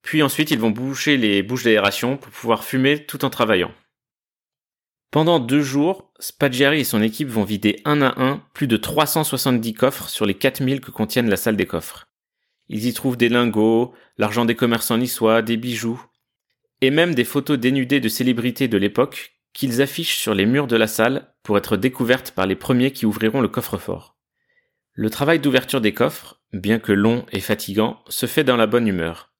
Puis 0.06 0.23
ensuite, 0.23 0.53
ils 0.53 0.58
vont 0.58 0.70
boucher 0.70 1.17
les 1.17 1.43
bouches 1.43 1.64
d'aération 1.64 2.17
pour 2.17 2.31
pouvoir 2.31 2.62
fumer 2.62 3.05
tout 3.06 3.25
en 3.25 3.31
travaillant. 3.31 3.73
Pendant 5.11 5.41
deux 5.41 5.62
jours, 5.62 6.12
Spaggiari 6.20 6.81
et 6.81 6.85
son 6.85 7.03
équipe 7.03 7.26
vont 7.26 7.43
vider 7.43 7.82
un 7.85 8.00
à 8.03 8.23
un 8.23 8.41
plus 8.55 8.69
de 8.69 8.76
370 8.76 9.75
coffres 9.75 10.08
sur 10.08 10.25
les 10.25 10.35
4000 10.35 10.81
que 10.81 10.93
contiennent 10.93 11.29
la 11.29 11.37
salle 11.37 11.56
des 11.56 11.67
coffres. 11.67 12.06
Ils 12.69 12.87
y 12.87 12.93
trouvent 12.93 13.17
des 13.17 13.29
lingots, 13.29 13.94
l'argent 14.17 14.44
des 14.44 14.55
commerçants 14.55 14.97
niçois, 14.97 15.43
des 15.43 15.56
bijoux, 15.56 16.00
et 16.81 16.91
même 16.91 17.17
des 17.17 17.25
photos 17.25 17.59
dénudées 17.59 17.99
de 17.99 18.09
célébrités 18.09 18.69
de 18.69 18.79
l'époque 18.79 19.32
qu'ils 19.52 19.82
affichent 19.82 20.19
sur 20.19 20.35
les 20.35 20.47
murs 20.47 20.69
de 20.69 20.76
la 20.76 20.87
salle 20.87 21.35
pour 21.43 21.59
être 21.59 21.76
découvertes 21.76 22.31
par 22.31 22.47
les 22.47 22.55
premiers 22.55 22.93
qui 22.93 23.06
ouvriront 23.06 23.41
le 23.41 23.49
coffre-fort. 23.49 24.17
Le 24.93 25.11
travail 25.11 25.41
d'ouverture 25.41 25.81
des 25.81 25.94
coffres, 25.94 26.41
bien 26.52 26.79
que 26.79 26.93
long 26.93 27.26
et 27.32 27.41
fatigant, 27.41 28.05
se 28.09 28.26
fait 28.26 28.44
dans 28.44 28.56
la 28.56 28.69
bonne 28.69 28.87
humeur. 28.87 29.32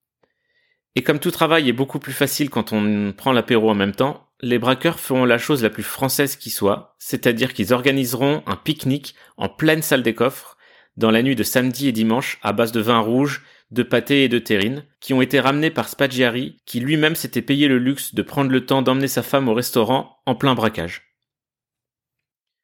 Et 0.97 1.03
comme 1.03 1.21
tout 1.21 1.31
travail 1.31 1.69
est 1.69 1.75
beaucoup 1.75 1.99
plus 1.99 2.15
facile 2.15 2.49
quand 2.49 2.73
on 2.73 3.13
prend 3.13 3.33
l'apéro 3.33 3.71
en 3.71 3.75
même 3.75 3.95
temps, 3.95 4.27
les 4.41 4.59
braqueurs 4.59 4.99
feront 4.99 5.27
la 5.27 5.37
chose 5.37 5.63
la 5.63 5.69
plus 5.69 5.83
française 5.83 6.37
qui 6.37 6.49
soit, 6.49 6.97
c'est-à-dire 6.99 7.53
qu'ils 7.53 7.75
organiseront 7.75 8.43
un 8.47 8.57
pique-nique 8.57 9.15
en 9.37 9.51
pleine 9.51 9.83
salle 9.83 10.03
des 10.03 10.15
coffres, 10.15 10.57
dans 10.97 11.11
la 11.11 11.23
nuit 11.23 11.37
de 11.37 11.43
samedi 11.43 11.89
et 11.89 11.93
dimanche 11.93 12.39
à 12.43 12.55
base 12.55 12.73
de 12.73 12.81
vin 12.81 12.99
rouge, 12.99 13.43
de 13.71 13.83
pâté 13.83 14.25
et 14.25 14.31
de 14.31 14.39
terrine, 14.39 14.85
qui 15.01 15.13
ont 15.13 15.21
été 15.21 15.39
ramenés 15.39 15.71
par 15.71 15.91
Spaggiari, 15.91 16.63
qui 16.65 16.81
lui-même 16.81 17.15
s'était 17.15 17.43
payé 17.43 17.69
le 17.69 17.79
luxe 17.79 18.15
de 18.15 18.23
prendre 18.23 18.51
le 18.51 18.65
temps 18.65 18.81
d'emmener 18.81 19.09
sa 19.09 19.23
femme 19.23 19.49
au 19.49 19.55
restaurant 19.55 20.17
en 20.25 20.35
plein 20.35 20.55
braquage. 20.55 21.15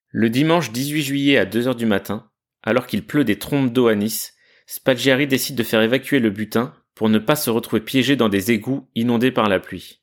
Le 0.08 0.30
dimanche 0.30 0.72
18 0.72 1.02
juillet 1.02 1.36
à 1.36 1.44
2 1.44 1.68
heures 1.68 1.74
du 1.74 1.86
matin, 1.86 2.30
alors 2.62 2.86
qu'il 2.86 3.04
pleut 3.04 3.24
des 3.24 3.38
trompes 3.38 3.74
d'eau 3.74 3.88
à 3.88 3.94
Nice, 3.94 4.34
Spaggiari 4.66 5.26
décide 5.26 5.56
de 5.56 5.62
faire 5.62 5.82
évacuer 5.82 6.18
le 6.18 6.30
butin 6.30 6.74
pour 6.94 7.08
ne 7.08 7.18
pas 7.18 7.36
se 7.36 7.50
retrouver 7.50 7.82
piégés 7.82 8.16
dans 8.16 8.28
des 8.28 8.52
égouts 8.52 8.88
inondés 8.94 9.30
par 9.30 9.48
la 9.48 9.60
pluie. 9.60 10.00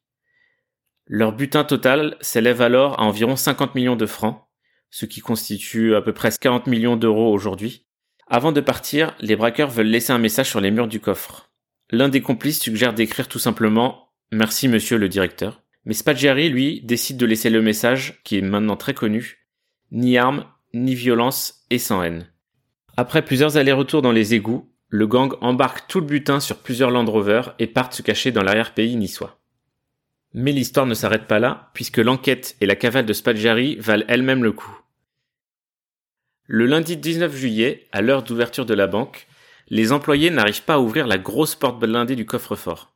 Leur 1.05 1.33
butin 1.33 1.63
total 1.63 2.17
s'élève 2.21 2.61
alors 2.61 2.99
à 2.99 3.03
environ 3.03 3.35
50 3.35 3.75
millions 3.75 3.95
de 3.95 4.05
francs, 4.05 4.43
ce 4.91 5.05
qui 5.05 5.21
constitue 5.21 5.95
à 5.95 6.01
peu 6.01 6.13
près 6.13 6.31
40 6.31 6.67
millions 6.67 6.95
d'euros 6.95 7.33
aujourd'hui. 7.33 7.85
Avant 8.27 8.51
de 8.51 8.61
partir, 8.61 9.15
les 9.19 9.35
braqueurs 9.35 9.69
veulent 9.69 9.87
laisser 9.87 10.13
un 10.13 10.19
message 10.19 10.49
sur 10.49 10.61
les 10.61 10.71
murs 10.71 10.87
du 10.87 10.99
coffre. 10.99 11.51
L'un 11.89 12.09
des 12.09 12.21
complices 12.21 12.59
suggère 12.59 12.93
d'écrire 12.93 13.27
tout 13.27 13.39
simplement 13.39 14.09
Merci 14.31 14.67
monsieur 14.67 14.99
le 14.99 15.09
directeur. 15.09 15.63
Mais 15.85 15.95
Spaggiari, 15.95 16.49
lui, 16.49 16.81
décide 16.81 17.17
de 17.17 17.25
laisser 17.25 17.49
le 17.49 17.63
message, 17.63 18.21
qui 18.23 18.37
est 18.37 18.43
maintenant 18.43 18.75
très 18.75 18.93
connu, 18.93 19.47
ni 19.91 20.17
armes, 20.17 20.45
ni 20.75 20.93
violence 20.93 21.65
et 21.71 21.79
sans 21.79 22.03
haine. 22.03 22.27
Après 22.95 23.23
plusieurs 23.23 23.57
allers-retours 23.57 24.03
dans 24.03 24.11
les 24.11 24.35
égouts, 24.35 24.68
le 24.89 25.05
gang 25.05 25.34
embarque 25.41 25.88
tout 25.88 26.00
le 26.00 26.05
butin 26.05 26.39
sur 26.39 26.58
plusieurs 26.58 26.89
Land 26.89 27.05
Rover 27.05 27.43
et 27.60 27.67
part 27.67 27.93
se 27.93 28.01
cacher 28.01 28.31
dans 28.31 28.41
l'arrière-pays 28.41 28.96
niçois. 28.96 29.39
Mais 30.34 30.51
l'histoire 30.51 30.88
ne 30.88 30.96
s'arrête 30.96 31.27
pas 31.27 31.39
là, 31.39 31.69
puisque 31.74 31.98
l'enquête 31.98 32.55
et 32.60 32.65
la 32.65 32.75
cavale 32.75 33.05
de 33.05 33.13
Spaggiari 33.13 33.75
valent 33.77 34.05
elles-mêmes 34.08 34.43
le 34.43 34.51
coup. 34.51 34.79
Le 36.46 36.65
lundi 36.65 36.98
19 36.98 37.36
juillet, 37.36 37.88
à 37.91 38.01
l'heure 38.01 38.24
d'ouverture 38.24 38.65
de 38.65 38.74
la 38.74 38.88
banque, 38.88 39.27
les 39.69 39.91
employés 39.91 40.31
n'arrivent 40.31 40.63
pas 40.63 40.75
à 40.75 40.79
ouvrir 40.79 41.05
la 41.05 41.19
grosse 41.19 41.53
porte 41.53 41.79
blindée 41.79 42.15
du 42.15 42.25
coffre-fort. 42.25 42.91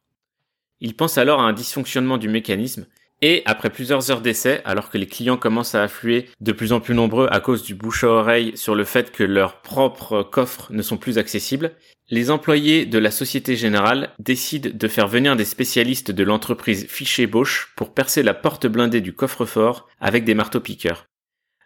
Ils 0.80 0.96
pensent 0.96 1.20
alors 1.20 1.40
à 1.40 1.44
un 1.44 1.54
dysfonctionnement 1.54 2.18
du 2.18 2.30
mécanisme 2.30 2.88
et 3.26 3.42
après 3.46 3.70
plusieurs 3.70 4.12
heures 4.12 4.20
d'essai, 4.20 4.62
alors 4.66 4.90
que 4.90 4.98
les 4.98 5.08
clients 5.08 5.38
commencent 5.38 5.76
à 5.76 5.84
affluer 5.84 6.28
de 6.42 6.52
plus 6.52 6.74
en 6.74 6.82
plus 6.82 6.94
nombreux 6.94 7.30
à 7.32 7.40
cause 7.40 7.64
du 7.64 7.74
bouche 7.74 8.04
à 8.04 8.10
oreille 8.10 8.52
sur 8.56 8.76
le 8.76 8.84
fait 8.84 9.14
que 9.14 9.24
leurs 9.24 9.62
propres 9.62 10.24
coffres 10.24 10.68
ne 10.74 10.82
sont 10.82 10.98
plus 10.98 11.18
accessibles, 11.18 11.72
les 12.10 12.32
employés 12.32 12.86
de 12.86 12.98
la 13.00 13.12
Société 13.12 13.56
Générale 13.56 14.10
décident 14.20 14.70
de 14.74 14.88
faire 14.90 15.08
venir 15.08 15.38
des 15.38 15.46
spécialistes 15.46 16.12
de 16.12 16.24
l'entreprise 16.26 16.86
Fichet 16.90 17.26
Bosch 17.26 17.72
pour 17.78 17.94
percer 17.94 18.24
la 18.24 18.34
porte 18.34 18.68
blindée 18.68 19.00
du 19.00 19.14
coffre-fort 19.14 19.88
avec 20.02 20.26
des 20.26 20.36
marteaux-piqueurs. 20.36 21.06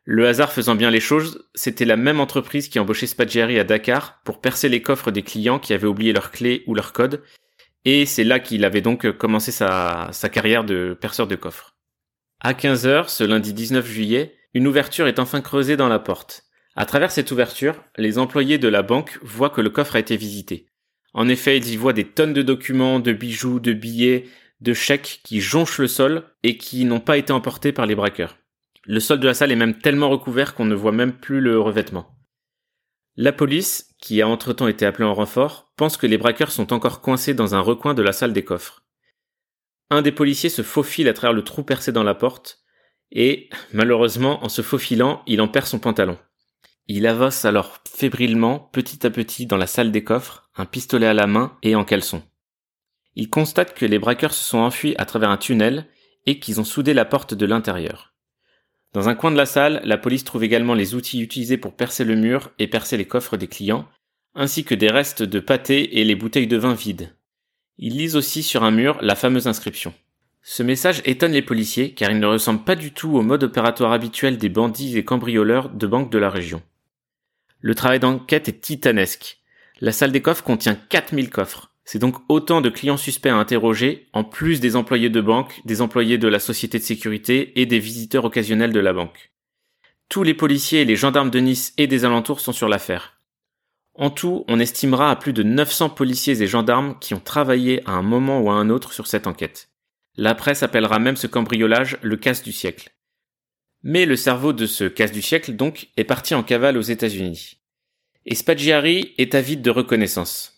Le 0.05 0.27
hasard 0.27 0.53
faisant 0.53 0.75
bien 0.75 0.91
les 0.91 0.99
choses, 0.99 1.49
c'était 1.55 1.85
la 1.85 1.97
même 1.97 2.19
entreprise 2.19 2.69
qui 2.69 2.77
embauchait 2.79 3.07
Spaggiari 3.07 3.57
à 3.57 3.63
Dakar 3.63 4.21
pour 4.23 4.41
percer 4.41 4.69
les 4.69 4.83
coffres 4.83 5.09
des 5.09 5.23
clients 5.23 5.57
qui 5.57 5.73
avaient 5.73 5.87
oublié 5.87 6.13
leurs 6.13 6.29
clés 6.29 6.63
ou 6.67 6.75
leurs 6.75 6.93
codes 6.93 7.23
et 7.89 8.05
c'est 8.05 8.25
là 8.25 8.41
qu'il 8.41 8.65
avait 8.65 8.81
donc 8.81 9.09
commencé 9.13 9.53
sa, 9.53 10.11
carrière 10.29 10.65
de 10.65 10.93
perceur 10.99 11.25
de 11.25 11.37
coffres. 11.37 11.77
À 12.41 12.51
15h, 12.51 13.07
ce 13.07 13.23
lundi 13.23 13.53
19 13.53 13.87
juillet, 13.87 14.35
une 14.53 14.67
ouverture 14.67 15.07
est 15.07 15.19
enfin 15.19 15.39
creusée 15.39 15.77
dans 15.77 15.87
la 15.87 15.97
porte. 15.97 16.43
À 16.75 16.85
travers 16.85 17.11
cette 17.11 17.31
ouverture, 17.31 17.81
les 17.95 18.17
employés 18.17 18.57
de 18.57 18.67
la 18.67 18.81
banque 18.81 19.17
voient 19.21 19.49
que 19.49 19.61
le 19.61 19.69
coffre 19.69 19.95
a 19.95 19.99
été 19.99 20.17
visité. 20.17 20.67
En 21.13 21.29
effet, 21.29 21.55
ils 21.55 21.69
y 21.69 21.77
voient 21.77 21.93
des 21.93 22.03
tonnes 22.03 22.33
de 22.33 22.41
documents, 22.41 22.99
de 22.99 23.13
bijoux, 23.13 23.61
de 23.61 23.71
billets, 23.71 24.25
de 24.59 24.73
chèques 24.73 25.21
qui 25.23 25.39
jonchent 25.39 25.79
le 25.79 25.87
sol 25.87 26.25
et 26.43 26.57
qui 26.57 26.83
n'ont 26.83 26.99
pas 26.99 27.15
été 27.15 27.31
emportés 27.31 27.71
par 27.71 27.85
les 27.85 27.95
braqueurs. 27.95 28.37
Le 28.83 28.99
sol 28.99 29.21
de 29.21 29.27
la 29.27 29.33
salle 29.33 29.53
est 29.53 29.55
même 29.55 29.79
tellement 29.79 30.09
recouvert 30.09 30.55
qu'on 30.55 30.65
ne 30.65 30.75
voit 30.75 30.91
même 30.91 31.13
plus 31.13 31.39
le 31.39 31.57
revêtement. 31.57 32.16
La 33.19 33.33
police, 33.33 33.95
qui 33.99 34.21
a 34.21 34.27
entre-temps 34.27 34.67
été 34.67 34.85
appelée 34.85 35.07
en 35.07 35.15
renfort, 35.15 35.73
pense 35.75 35.97
que 35.97 36.05
les 36.05 36.19
braqueurs 36.19 36.51
sont 36.51 36.71
encore 36.71 37.01
coincés 37.01 37.33
dans 37.33 37.55
un 37.55 37.61
recoin 37.61 37.95
de 37.95 38.03
la 38.03 38.13
salle 38.13 38.31
des 38.31 38.43
coffres. 38.43 38.83
Un 39.89 40.03
des 40.03 40.11
policiers 40.11 40.51
se 40.51 40.61
faufile 40.61 41.07
à 41.07 41.13
travers 41.13 41.33
le 41.33 41.43
trou 41.43 41.63
percé 41.63 41.91
dans 41.91 42.03
la 42.03 42.13
porte, 42.13 42.59
et, 43.11 43.49
malheureusement, 43.73 44.43
en 44.43 44.49
se 44.49 44.61
faufilant, 44.61 45.23
il 45.25 45.41
en 45.41 45.47
perd 45.47 45.65
son 45.65 45.79
pantalon. 45.79 46.19
Il 46.85 47.07
avance 47.07 47.43
alors 47.43 47.79
fébrilement, 47.89 48.59
petit 48.59 49.07
à 49.07 49.09
petit, 49.09 49.47
dans 49.47 49.57
la 49.57 49.65
salle 49.65 49.91
des 49.91 50.03
coffres, 50.03 50.51
un 50.55 50.65
pistolet 50.65 51.07
à 51.07 51.15
la 51.15 51.25
main 51.25 51.57
et 51.63 51.75
en 51.75 51.85
caleçon. 51.85 52.21
Il 53.15 53.31
constate 53.31 53.73
que 53.73 53.87
les 53.87 53.97
braqueurs 53.97 54.33
se 54.33 54.43
sont 54.43 54.59
enfuis 54.59 54.93
à 54.99 55.05
travers 55.05 55.31
un 55.31 55.37
tunnel 55.37 55.87
et 56.27 56.39
qu'ils 56.39 56.61
ont 56.61 56.65
soudé 56.65 56.93
la 56.93 57.05
porte 57.05 57.33
de 57.33 57.45
l'intérieur. 57.47 58.13
Dans 58.97 59.09
un 59.09 59.13
coin 59.13 59.29
de 59.29 59.37
la 59.37 59.45
salle, 59.45 59.79
la 59.83 59.99
police 59.99 60.23
trouve 60.23 60.43
également 60.43 60.73
les 60.73 60.95
outils 60.95 61.21
utilisés 61.21 61.57
pour 61.57 61.75
percer 61.75 62.03
le 62.03 62.15
mur 62.15 62.49
et 62.57 62.65
percer 62.65 62.97
les 62.97 63.05
coffres 63.05 63.37
des 63.37 63.45
clients, 63.45 63.87
ainsi 64.33 64.63
que 64.63 64.73
des 64.73 64.89
restes 64.89 65.21
de 65.21 65.39
pâté 65.39 65.99
et 65.99 66.03
les 66.03 66.15
bouteilles 66.15 66.47
de 66.47 66.57
vin 66.57 66.73
vides. 66.73 67.13
Ils 67.77 67.95
lisent 67.95 68.15
aussi 68.15 68.41
sur 68.41 68.63
un 68.63 68.71
mur 68.71 68.97
la 69.03 69.13
fameuse 69.13 69.45
inscription. 69.45 69.93
Ce 70.41 70.63
message 70.63 71.03
étonne 71.05 71.33
les 71.33 71.43
policiers 71.43 71.93
car 71.93 72.09
il 72.09 72.19
ne 72.19 72.25
ressemble 72.25 72.63
pas 72.63 72.73
du 72.73 72.91
tout 72.91 73.15
au 73.15 73.21
mode 73.21 73.43
opératoire 73.43 73.91
habituel 73.91 74.39
des 74.39 74.49
bandits 74.49 74.97
et 74.97 75.05
cambrioleurs 75.05 75.69
de 75.69 75.85
banques 75.85 76.11
de 76.11 76.17
la 76.17 76.31
région. 76.31 76.63
Le 77.61 77.75
travail 77.75 77.99
d'enquête 77.99 78.49
est 78.49 78.61
titanesque. 78.61 79.43
La 79.79 79.91
salle 79.91 80.11
des 80.11 80.23
coffres 80.23 80.43
contient 80.43 80.73
4000 80.73 81.29
coffres. 81.29 81.71
C'est 81.89 81.99
donc 81.99 82.17
autant 82.27 82.59
de 82.59 82.69
clients 82.69 82.97
suspects 82.97 83.29
à 83.29 83.37
interroger, 83.37 84.09
en 84.11 84.25
plus 84.25 84.59
des 84.59 84.75
employés 84.75 85.09
de 85.09 85.21
banque, 85.21 85.61
des 85.63 85.79
employés 85.81 86.17
de 86.17 86.27
la 86.27 86.39
société 86.39 86.79
de 86.79 86.83
sécurité 86.83 87.61
et 87.61 87.65
des 87.65 87.79
visiteurs 87.79 88.25
occasionnels 88.25 88.73
de 88.73 88.81
la 88.81 88.91
banque. 88.91 89.31
Tous 90.09 90.21
les 90.21 90.33
policiers 90.33 90.81
et 90.81 90.85
les 90.85 90.97
gendarmes 90.97 91.29
de 91.29 91.39
Nice 91.39 91.73
et 91.77 91.87
des 91.87 92.03
alentours 92.03 92.41
sont 92.41 92.51
sur 92.51 92.67
l'affaire. 92.67 93.21
En 93.93 94.09
tout, 94.09 94.43
on 94.49 94.59
estimera 94.59 95.09
à 95.09 95.15
plus 95.15 95.31
de 95.31 95.43
900 95.43 95.91
policiers 95.91 96.41
et 96.41 96.47
gendarmes 96.47 96.99
qui 96.99 97.13
ont 97.13 97.21
travaillé 97.21 97.81
à 97.87 97.93
un 97.93 98.01
moment 98.01 98.41
ou 98.41 98.49
à 98.49 98.55
un 98.55 98.69
autre 98.69 98.91
sur 98.91 99.07
cette 99.07 99.25
enquête. 99.25 99.69
La 100.17 100.35
presse 100.35 100.63
appellera 100.63 100.99
même 100.99 101.15
ce 101.15 101.27
cambriolage 101.27 101.97
le 102.01 102.17
casse 102.17 102.43
du 102.43 102.51
siècle. 102.51 102.91
Mais 103.81 104.05
le 104.05 104.17
cerveau 104.17 104.51
de 104.51 104.65
ce 104.65 104.83
casse 104.83 105.13
du 105.13 105.21
siècle, 105.21 105.53
donc, 105.53 105.87
est 105.95 106.03
parti 106.03 106.35
en 106.35 106.43
cavale 106.43 106.77
aux 106.77 106.81
États-Unis. 106.81 107.61
Et 108.25 108.35
Spaggiari 108.35 109.13
est 109.17 109.35
avide 109.35 109.61
de 109.61 109.69
reconnaissance. 109.69 110.56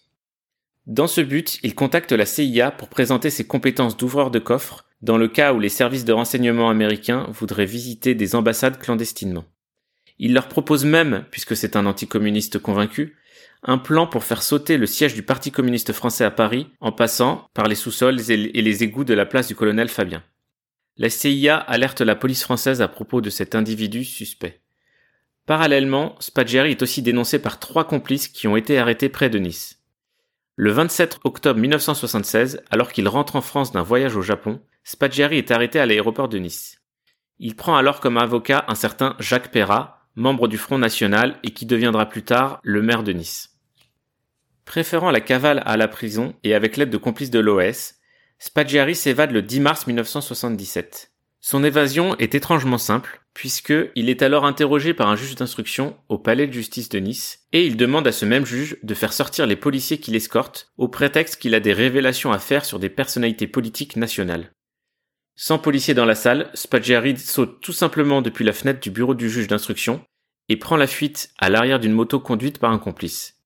Dans 0.89 1.05
ce 1.05 1.21
but, 1.21 1.59
il 1.61 1.75
contacte 1.75 2.13
la 2.13 2.25
CIA 2.25 2.71
pour 2.71 2.89
présenter 2.89 3.29
ses 3.29 3.45
compétences 3.45 3.95
d'ouvreur 3.95 4.31
de 4.31 4.39
coffre 4.39 4.85
dans 5.03 5.19
le 5.19 5.27
cas 5.27 5.53
où 5.53 5.59
les 5.59 5.69
services 5.69 6.03
de 6.03 6.13
renseignement 6.13 6.67
américains 6.67 7.27
voudraient 7.29 7.67
visiter 7.67 8.15
des 8.15 8.33
ambassades 8.33 8.79
clandestinement. 8.79 9.45
Il 10.17 10.33
leur 10.33 10.47
propose 10.47 10.85
même, 10.85 11.25
puisque 11.29 11.55
c'est 11.55 11.75
un 11.75 11.85
anticommuniste 11.85 12.57
convaincu, 12.57 13.15
un 13.61 13.77
plan 13.77 14.07
pour 14.07 14.23
faire 14.23 14.41
sauter 14.41 14.77
le 14.77 14.87
siège 14.87 15.13
du 15.13 15.21
Parti 15.21 15.51
communiste 15.51 15.93
français 15.93 16.25
à 16.25 16.31
Paris 16.31 16.71
en 16.81 16.91
passant 16.91 17.47
par 17.53 17.67
les 17.67 17.75
sous-sols 17.75 18.31
et 18.31 18.61
les 18.61 18.83
égouts 18.83 19.03
de 19.03 19.13
la 19.13 19.27
place 19.27 19.47
du 19.47 19.53
colonel 19.53 19.89
Fabien. 19.89 20.23
La 20.97 21.11
CIA 21.11 21.55
alerte 21.55 22.01
la 22.01 22.15
police 22.15 22.41
française 22.41 22.81
à 22.81 22.87
propos 22.87 23.21
de 23.21 23.29
cet 23.29 23.53
individu 23.53 24.03
suspect. 24.03 24.61
Parallèlement, 25.45 26.15
Spaggiari 26.19 26.71
est 26.71 26.81
aussi 26.81 27.03
dénoncé 27.03 27.37
par 27.37 27.59
trois 27.59 27.85
complices 27.85 28.27
qui 28.27 28.47
ont 28.47 28.57
été 28.57 28.79
arrêtés 28.79 29.09
près 29.09 29.29
de 29.29 29.37
Nice. 29.37 29.78
Le 30.61 30.73
27 30.73 31.19
octobre 31.23 31.57
1976, 31.57 32.61
alors 32.69 32.91
qu'il 32.91 33.07
rentre 33.07 33.37
en 33.37 33.41
France 33.41 33.71
d'un 33.71 33.81
voyage 33.81 34.17
au 34.17 34.21
Japon, 34.21 34.59
Spaggiari 34.83 35.37
est 35.37 35.51
arrêté 35.51 35.79
à 35.79 35.85
l'aéroport 35.85 36.27
de 36.27 36.37
Nice. 36.37 36.81
Il 37.39 37.55
prend 37.55 37.77
alors 37.77 38.01
comme 38.01 38.17
avocat 38.17 38.65
un 38.67 38.75
certain 38.75 39.15
Jacques 39.19 39.51
Perrat, 39.51 40.05
membre 40.17 40.49
du 40.49 40.57
Front 40.57 40.77
National 40.77 41.39
et 41.43 41.51
qui 41.51 41.65
deviendra 41.65 42.07
plus 42.07 42.23
tard 42.23 42.59
le 42.63 42.81
maire 42.81 43.03
de 43.03 43.13
Nice. 43.13 43.57
Préférant 44.65 45.11
la 45.11 45.21
cavale 45.21 45.63
à 45.65 45.77
la 45.77 45.87
prison 45.87 46.33
et 46.43 46.53
avec 46.53 46.75
l'aide 46.75 46.89
de 46.89 46.97
complices 46.97 47.31
de 47.31 47.39
l'OS, 47.39 47.93
Spaggiari 48.37 48.95
s'évade 48.95 49.31
le 49.31 49.41
10 49.41 49.61
mars 49.61 49.87
1977. 49.87 51.13
Son 51.39 51.63
évasion 51.63 52.17
est 52.17 52.35
étrangement 52.35 52.77
simple, 52.77 53.21
puisque 53.39 53.73
il 53.95 54.09
est 54.09 54.21
alors 54.21 54.45
interrogé 54.45 54.93
par 54.93 55.07
un 55.07 55.15
juge 55.15 55.35
d'instruction 55.35 55.95
au 56.09 56.17
palais 56.17 56.45
de 56.45 56.51
justice 56.51 56.89
de 56.89 56.99
Nice, 56.99 57.47
et 57.53 57.65
il 57.65 57.77
demande 57.77 58.05
à 58.05 58.11
ce 58.11 58.25
même 58.25 58.45
juge 58.45 58.75
de 58.83 58.93
faire 58.93 59.13
sortir 59.13 59.47
les 59.47 59.55
policiers 59.55 59.97
qui 59.97 60.11
l'escortent, 60.11 60.73
au 60.77 60.89
prétexte 60.89 61.37
qu'il 61.37 61.55
a 61.55 61.61
des 61.61 61.71
révélations 61.71 62.33
à 62.33 62.39
faire 62.39 62.65
sur 62.65 62.79
des 62.79 62.89
personnalités 62.89 63.47
politiques 63.47 63.95
nationales. 63.95 64.51
Sans 65.37 65.57
policier 65.57 65.93
dans 65.93 66.03
la 66.03 66.15
salle, 66.15 66.51
Spaggiari 66.53 67.15
saute 67.17 67.61
tout 67.61 67.71
simplement 67.71 68.21
depuis 68.21 68.43
la 68.43 68.51
fenêtre 68.51 68.81
du 68.81 68.91
bureau 68.91 69.15
du 69.15 69.29
juge 69.29 69.47
d'instruction 69.47 70.01
et 70.49 70.57
prend 70.57 70.75
la 70.75 70.85
fuite 70.85 71.29
à 71.39 71.49
l'arrière 71.49 71.79
d'une 71.79 71.93
moto 71.93 72.19
conduite 72.19 72.59
par 72.59 72.73
un 72.73 72.77
complice. 72.77 73.37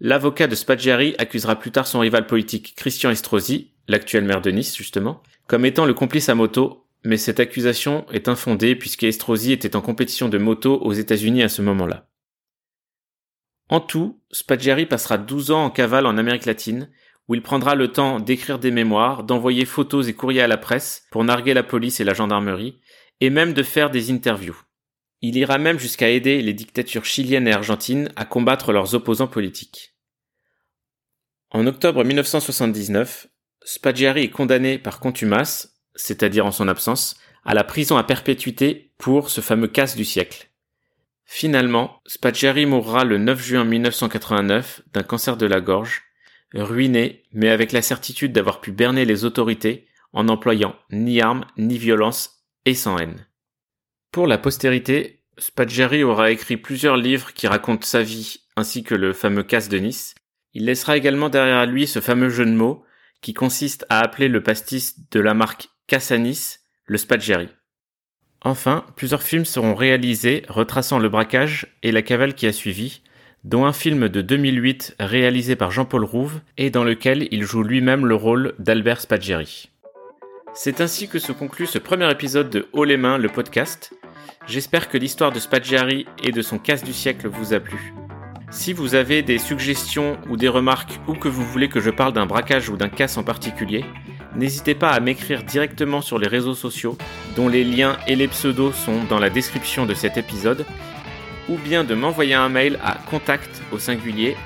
L'avocat 0.00 0.48
de 0.48 0.56
Spaggiari 0.56 1.14
accusera 1.18 1.54
plus 1.54 1.70
tard 1.70 1.86
son 1.86 2.00
rival 2.00 2.26
politique 2.26 2.74
Christian 2.76 3.10
Estrosi 3.10 3.70
l'actuel 3.86 4.24
maire 4.24 4.40
de 4.40 4.50
Nice 4.50 4.76
justement, 4.76 5.22
comme 5.46 5.64
étant 5.64 5.86
le 5.86 5.94
complice 5.94 6.28
à 6.28 6.34
moto, 6.34 6.83
mais 7.04 7.18
cette 7.18 7.40
accusation 7.40 8.06
est 8.10 8.28
infondée 8.28 8.74
puisque 8.74 9.04
Estrosi 9.04 9.52
était 9.52 9.76
en 9.76 9.80
compétition 9.80 10.28
de 10.28 10.38
moto 10.38 10.80
aux 10.80 10.92
États-Unis 10.92 11.42
à 11.42 11.48
ce 11.48 11.62
moment-là. 11.62 12.08
En 13.68 13.80
tout, 13.80 14.20
Spaggiari 14.30 14.86
passera 14.86 15.18
12 15.18 15.50
ans 15.50 15.64
en 15.64 15.70
cavale 15.70 16.06
en 16.06 16.18
Amérique 16.18 16.46
latine, 16.46 16.90
où 17.28 17.34
il 17.34 17.42
prendra 17.42 17.74
le 17.74 17.88
temps 17.88 18.20
d'écrire 18.20 18.58
des 18.58 18.70
mémoires, 18.70 19.24
d'envoyer 19.24 19.64
photos 19.64 20.08
et 20.08 20.14
courriers 20.14 20.42
à 20.42 20.46
la 20.46 20.58
presse 20.58 21.06
pour 21.10 21.24
narguer 21.24 21.54
la 21.54 21.62
police 21.62 22.00
et 22.00 22.04
la 22.04 22.14
gendarmerie, 22.14 22.80
et 23.20 23.30
même 23.30 23.54
de 23.54 23.62
faire 23.62 23.90
des 23.90 24.10
interviews. 24.10 24.60
Il 25.22 25.36
ira 25.36 25.56
même 25.56 25.78
jusqu'à 25.78 26.10
aider 26.10 26.42
les 26.42 26.52
dictatures 26.52 27.06
chiliennes 27.06 27.48
et 27.48 27.52
argentines 27.52 28.10
à 28.16 28.26
combattre 28.26 28.72
leurs 28.72 28.94
opposants 28.94 29.26
politiques. 29.26 29.94
En 31.50 31.66
octobre 31.66 32.04
1979, 32.04 33.28
Spaggiari 33.64 34.24
est 34.24 34.30
condamné 34.30 34.78
par 34.78 35.00
contumace, 35.00 35.73
c'est-à-dire 35.94 36.46
en 36.46 36.52
son 36.52 36.68
absence, 36.68 37.16
à 37.44 37.54
la 37.54 37.64
prison 37.64 37.96
à 37.96 38.04
perpétuité 38.04 38.92
pour 38.98 39.30
ce 39.30 39.40
fameux 39.40 39.68
casse 39.68 39.96
du 39.96 40.04
siècle. 40.04 40.48
Finalement, 41.24 42.00
Spaggiari 42.06 42.66
mourra 42.66 43.04
le 43.04 43.18
9 43.18 43.42
juin 43.42 43.64
1989 43.64 44.82
d'un 44.92 45.02
cancer 45.02 45.36
de 45.36 45.46
la 45.46 45.60
gorge, 45.60 46.02
ruiné, 46.54 47.24
mais 47.32 47.48
avec 47.48 47.72
la 47.72 47.82
certitude 47.82 48.32
d'avoir 48.32 48.60
pu 48.60 48.72
berner 48.72 49.04
les 49.04 49.24
autorités 49.24 49.88
en 50.12 50.24
n'employant 50.24 50.76
ni 50.90 51.20
armes, 51.20 51.46
ni 51.56 51.78
violence, 51.78 52.44
et 52.66 52.74
sans 52.74 52.98
haine. 52.98 53.26
Pour 54.12 54.26
la 54.26 54.38
postérité, 54.38 55.24
Spaggiari 55.38 56.04
aura 56.04 56.30
écrit 56.30 56.56
plusieurs 56.56 56.96
livres 56.96 57.32
qui 57.32 57.46
racontent 57.46 57.86
sa 57.86 58.02
vie 58.02 58.44
ainsi 58.56 58.84
que 58.84 58.94
le 58.94 59.12
fameux 59.12 59.42
casse 59.42 59.68
de 59.68 59.78
Nice. 59.78 60.14
Il 60.52 60.66
laissera 60.66 60.96
également 60.96 61.28
derrière 61.28 61.66
lui 61.66 61.86
ce 61.86 62.00
fameux 62.00 62.28
jeu 62.28 62.46
de 62.46 62.52
mots 62.52 62.84
qui 63.20 63.34
consiste 63.34 63.84
à 63.88 64.00
appeler 64.00 64.28
le 64.28 64.42
pastis 64.42 65.10
de 65.10 65.18
la 65.18 65.34
marque 65.34 65.68
Cassanis 65.86 66.60
le 66.86 66.96
Spaggiari. 66.96 67.48
Enfin, 68.40 68.84
plusieurs 68.96 69.22
films 69.22 69.44
seront 69.44 69.74
réalisés 69.74 70.42
retraçant 70.48 70.98
le 70.98 71.08
braquage 71.08 71.66
et 71.82 71.92
la 71.92 72.02
cavale 72.02 72.34
qui 72.34 72.46
a 72.46 72.52
suivi, 72.52 73.02
dont 73.42 73.66
un 73.66 73.72
film 73.72 74.08
de 74.08 74.22
2008 74.22 74.96
réalisé 74.98 75.56
par 75.56 75.70
Jean-Paul 75.70 76.04
Rouve 76.04 76.40
et 76.56 76.70
dans 76.70 76.84
lequel 76.84 77.28
il 77.30 77.42
joue 77.44 77.62
lui-même 77.62 78.06
le 78.06 78.14
rôle 78.14 78.54
d'Albert 78.58 79.00
Spaggiari. 79.00 79.70
C'est 80.54 80.80
ainsi 80.80 81.08
que 81.08 81.18
se 81.18 81.32
conclut 81.32 81.66
ce 81.66 81.78
premier 81.78 82.10
épisode 82.10 82.48
de 82.48 82.66
Haut 82.72 82.84
les 82.84 82.96
mains, 82.96 83.18
le 83.18 83.28
podcast. 83.28 83.92
J'espère 84.46 84.88
que 84.88 84.96
l'histoire 84.96 85.32
de 85.32 85.38
Spaggiari 85.38 86.06
et 86.22 86.32
de 86.32 86.42
son 86.42 86.58
casse 86.58 86.84
du 86.84 86.92
siècle 86.92 87.28
vous 87.28 87.52
a 87.52 87.60
plu. 87.60 87.92
Si 88.50 88.72
vous 88.72 88.94
avez 88.94 89.22
des 89.22 89.38
suggestions 89.38 90.16
ou 90.30 90.36
des 90.36 90.48
remarques 90.48 91.00
ou 91.08 91.14
que 91.14 91.28
vous 91.28 91.44
voulez 91.44 91.68
que 91.68 91.80
je 91.80 91.90
parle 91.90 92.12
d'un 92.12 92.24
braquage 92.24 92.68
ou 92.68 92.76
d'un 92.76 92.88
casse 92.88 93.16
en 93.16 93.24
particulier, 93.24 93.84
n'hésitez 94.36 94.74
pas 94.74 94.90
à 94.90 95.00
m'écrire 95.00 95.42
directement 95.42 96.00
sur 96.00 96.18
les 96.18 96.28
réseaux 96.28 96.54
sociaux, 96.54 96.96
dont 97.36 97.48
les 97.48 97.64
liens 97.64 97.96
et 98.06 98.16
les 98.16 98.28
pseudos 98.28 98.74
sont 98.74 99.04
dans 99.08 99.18
la 99.18 99.30
description 99.30 99.86
de 99.86 99.94
cet 99.94 100.16
épisode, 100.16 100.64
ou 101.48 101.56
bien 101.58 101.84
de 101.84 101.94
m'envoyer 101.94 102.34
un 102.34 102.48
mail 102.48 102.78
à 102.84 102.94
contact 103.10 103.62
au 103.72 103.78
singulier 103.78 104.36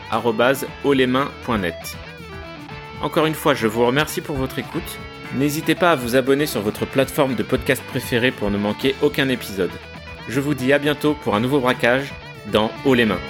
Encore 3.02 3.26
une 3.26 3.35
fois, 3.35 3.54
je 3.54 3.66
vous 3.66 3.87
remercie 3.87 4.21
pour 4.21 4.37
votre 4.37 4.59
écoute. 4.59 4.99
N'hésitez 5.37 5.75
pas 5.75 5.92
à 5.92 5.97
vous 5.97 6.16
abonner 6.16 6.47
sur 6.47 6.62
votre 6.62 6.87
plateforme 6.87 7.35
de 7.35 7.42
podcast 7.42 7.83
préférée 7.85 8.30
pour 8.30 8.50
ne 8.50 8.59
manquer 8.59 8.95
aucun 9.02 9.28
épisode. 9.28 9.71
Je 10.28 10.40
vous 10.40 10.54
dis 10.54 10.73
à 10.73 10.78
bientôt 10.78 11.14
pour 11.23 11.35
un 11.35 11.40
nouveau 11.40 11.61
braquage 11.61 12.12
dans 12.52 12.71
Haut 12.85 12.95
les 12.95 13.04
mains. 13.04 13.21